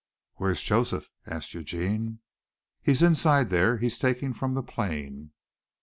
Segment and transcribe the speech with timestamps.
[0.37, 2.21] "Where's Joseph?" asked Eugene.
[2.81, 3.77] "He's inside there.
[3.77, 5.29] He's taking from the plane."